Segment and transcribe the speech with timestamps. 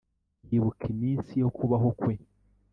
[0.49, 2.13] yibuka iminsi yo kubaho kwe